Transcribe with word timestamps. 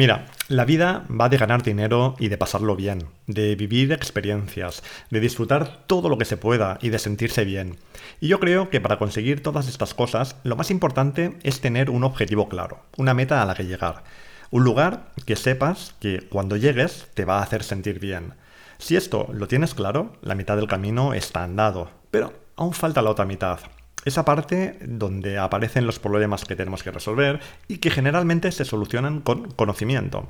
Mira, 0.00 0.24
la 0.48 0.64
vida 0.64 1.04
va 1.10 1.28
de 1.28 1.36
ganar 1.36 1.62
dinero 1.62 2.16
y 2.18 2.28
de 2.28 2.38
pasarlo 2.38 2.74
bien, 2.74 3.08
de 3.26 3.54
vivir 3.54 3.92
experiencias, 3.92 4.82
de 5.10 5.20
disfrutar 5.20 5.84
todo 5.86 6.08
lo 6.08 6.16
que 6.16 6.24
se 6.24 6.38
pueda 6.38 6.78
y 6.80 6.88
de 6.88 6.98
sentirse 6.98 7.44
bien. 7.44 7.76
Y 8.18 8.28
yo 8.28 8.40
creo 8.40 8.70
que 8.70 8.80
para 8.80 8.96
conseguir 8.96 9.42
todas 9.42 9.68
estas 9.68 9.92
cosas, 9.92 10.36
lo 10.42 10.56
más 10.56 10.70
importante 10.70 11.36
es 11.42 11.60
tener 11.60 11.90
un 11.90 12.02
objetivo 12.02 12.48
claro, 12.48 12.80
una 12.96 13.12
meta 13.12 13.42
a 13.42 13.44
la 13.44 13.54
que 13.54 13.66
llegar. 13.66 14.04
Un 14.50 14.64
lugar 14.64 15.10
que 15.26 15.36
sepas 15.36 15.94
que 16.00 16.26
cuando 16.30 16.56
llegues 16.56 17.08
te 17.12 17.26
va 17.26 17.40
a 17.40 17.42
hacer 17.42 17.62
sentir 17.62 18.00
bien. 18.00 18.32
Si 18.78 18.96
esto 18.96 19.28
lo 19.34 19.48
tienes 19.48 19.74
claro, 19.74 20.14
la 20.22 20.34
mitad 20.34 20.56
del 20.56 20.66
camino 20.66 21.12
está 21.12 21.44
andado, 21.44 21.90
pero 22.10 22.32
aún 22.56 22.72
falta 22.72 23.02
la 23.02 23.10
otra 23.10 23.26
mitad, 23.26 23.60
esa 24.04 24.24
parte 24.24 24.78
donde 24.82 25.38
aparecen 25.38 25.86
los 25.86 25.98
problemas 25.98 26.44
que 26.44 26.56
tenemos 26.56 26.82
que 26.82 26.90
resolver 26.90 27.40
y 27.68 27.78
que 27.78 27.90
generalmente 27.90 28.50
se 28.52 28.64
solucionan 28.64 29.20
con 29.20 29.50
conocimiento. 29.50 30.28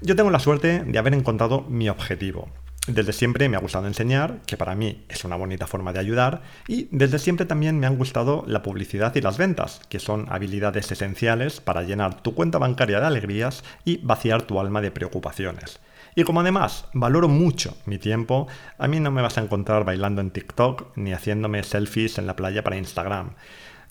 Yo 0.00 0.16
tengo 0.16 0.30
la 0.30 0.38
suerte 0.38 0.82
de 0.84 0.98
haber 0.98 1.14
encontrado 1.14 1.62
mi 1.62 1.88
objetivo. 1.88 2.48
Desde 2.88 3.12
siempre 3.12 3.48
me 3.48 3.56
ha 3.56 3.60
gustado 3.60 3.86
enseñar, 3.86 4.40
que 4.44 4.56
para 4.56 4.74
mí 4.74 5.04
es 5.08 5.24
una 5.24 5.36
bonita 5.36 5.68
forma 5.68 5.92
de 5.92 6.00
ayudar, 6.00 6.42
y 6.66 6.88
desde 6.90 7.20
siempre 7.20 7.46
también 7.46 7.78
me 7.78 7.86
han 7.86 7.96
gustado 7.96 8.42
la 8.48 8.64
publicidad 8.64 9.14
y 9.14 9.20
las 9.20 9.38
ventas, 9.38 9.80
que 9.88 10.00
son 10.00 10.26
habilidades 10.30 10.90
esenciales 10.90 11.60
para 11.60 11.82
llenar 11.82 12.22
tu 12.22 12.34
cuenta 12.34 12.58
bancaria 12.58 12.98
de 12.98 13.06
alegrías 13.06 13.62
y 13.84 13.98
vaciar 13.98 14.42
tu 14.42 14.58
alma 14.58 14.80
de 14.80 14.90
preocupaciones. 14.90 15.78
Y 16.16 16.24
como 16.24 16.40
además 16.40 16.86
valoro 16.92 17.28
mucho 17.28 17.76
mi 17.86 17.98
tiempo, 17.98 18.48
a 18.78 18.88
mí 18.88 18.98
no 18.98 19.12
me 19.12 19.22
vas 19.22 19.38
a 19.38 19.42
encontrar 19.42 19.84
bailando 19.84 20.20
en 20.20 20.32
TikTok 20.32 20.96
ni 20.96 21.12
haciéndome 21.12 21.62
selfies 21.62 22.18
en 22.18 22.26
la 22.26 22.34
playa 22.34 22.64
para 22.64 22.76
Instagram. 22.76 23.34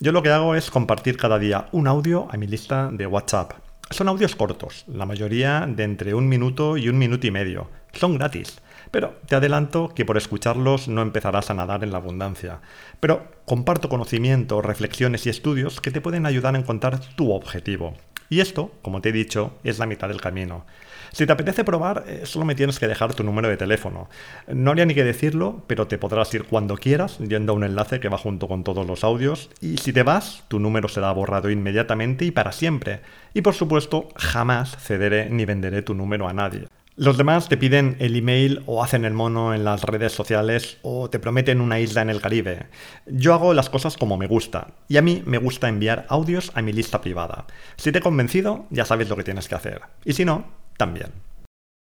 Yo 0.00 0.12
lo 0.12 0.22
que 0.22 0.28
hago 0.28 0.54
es 0.54 0.70
compartir 0.70 1.16
cada 1.16 1.38
día 1.38 1.66
un 1.72 1.88
audio 1.88 2.28
a 2.30 2.36
mi 2.36 2.46
lista 2.46 2.90
de 2.92 3.06
WhatsApp. 3.06 3.52
Son 3.90 4.08
audios 4.08 4.36
cortos, 4.36 4.84
la 4.86 5.06
mayoría 5.06 5.66
de 5.66 5.82
entre 5.82 6.14
un 6.14 6.28
minuto 6.28 6.76
y 6.76 6.90
un 6.90 6.98
minuto 6.98 7.26
y 7.26 7.30
medio. 7.30 7.68
Son 7.92 8.16
gratis. 8.18 8.60
Pero 8.90 9.14
te 9.26 9.36
adelanto 9.36 9.92
que 9.94 10.04
por 10.04 10.16
escucharlos 10.16 10.88
no 10.88 11.02
empezarás 11.02 11.50
a 11.50 11.54
nadar 11.54 11.82
en 11.82 11.92
la 11.92 11.98
abundancia. 11.98 12.60
Pero 13.00 13.26
comparto 13.46 13.88
conocimiento, 13.88 14.60
reflexiones 14.60 15.26
y 15.26 15.30
estudios 15.30 15.80
que 15.80 15.90
te 15.90 16.00
pueden 16.00 16.26
ayudar 16.26 16.54
a 16.54 16.58
encontrar 16.58 17.00
tu 17.16 17.32
objetivo. 17.32 17.94
Y 18.28 18.40
esto, 18.40 18.72
como 18.82 19.00
te 19.00 19.10
he 19.10 19.12
dicho, 19.12 19.58
es 19.62 19.78
la 19.78 19.86
mitad 19.86 20.08
del 20.08 20.20
camino. 20.20 20.64
Si 21.12 21.26
te 21.26 21.32
apetece 21.32 21.64
probar, 21.64 22.04
eh, 22.06 22.22
solo 22.24 22.46
me 22.46 22.54
tienes 22.54 22.78
que 22.78 22.88
dejar 22.88 23.12
tu 23.12 23.22
número 23.22 23.48
de 23.48 23.58
teléfono. 23.58 24.08
No 24.48 24.70
habría 24.70 24.86
ni 24.86 24.94
que 24.94 25.04
decirlo, 25.04 25.62
pero 25.66 25.86
te 25.86 25.98
podrás 25.98 26.32
ir 26.32 26.44
cuando 26.44 26.78
quieras 26.78 27.18
yendo 27.18 27.52
a 27.52 27.56
un 27.56 27.64
enlace 27.64 28.00
que 28.00 28.08
va 28.08 28.16
junto 28.16 28.48
con 28.48 28.64
todos 28.64 28.86
los 28.86 29.04
audios. 29.04 29.50
Y 29.60 29.76
si 29.76 29.92
te 29.92 30.02
vas, 30.02 30.44
tu 30.48 30.58
número 30.58 30.88
será 30.88 31.12
borrado 31.12 31.50
inmediatamente 31.50 32.24
y 32.24 32.30
para 32.30 32.52
siempre. 32.52 33.00
Y 33.34 33.42
por 33.42 33.52
supuesto, 33.52 34.08
jamás 34.16 34.78
cederé 34.78 35.28
ni 35.28 35.44
venderé 35.44 35.82
tu 35.82 35.92
número 35.92 36.26
a 36.26 36.32
nadie. 36.32 36.68
Los 36.94 37.16
demás 37.16 37.48
te 37.48 37.56
piden 37.56 37.96
el 38.00 38.16
email 38.16 38.62
o 38.66 38.84
hacen 38.84 39.06
el 39.06 39.14
mono 39.14 39.54
en 39.54 39.64
las 39.64 39.82
redes 39.82 40.12
sociales 40.12 40.76
o 40.82 41.08
te 41.08 41.18
prometen 41.18 41.62
una 41.62 41.80
isla 41.80 42.02
en 42.02 42.10
el 42.10 42.20
Caribe. 42.20 42.66
Yo 43.06 43.32
hago 43.32 43.54
las 43.54 43.70
cosas 43.70 43.96
como 43.96 44.18
me 44.18 44.26
gusta 44.26 44.74
y 44.88 44.98
a 44.98 45.02
mí 45.02 45.22
me 45.24 45.38
gusta 45.38 45.68
enviar 45.68 46.04
audios 46.10 46.52
a 46.54 46.60
mi 46.60 46.74
lista 46.74 47.00
privada. 47.00 47.46
Si 47.76 47.92
te 47.92 48.00
he 48.00 48.02
convencido, 48.02 48.66
ya 48.68 48.84
sabes 48.84 49.08
lo 49.08 49.16
que 49.16 49.24
tienes 49.24 49.48
que 49.48 49.54
hacer. 49.54 49.80
Y 50.04 50.12
si 50.12 50.26
no, 50.26 50.44
también. 50.76 51.12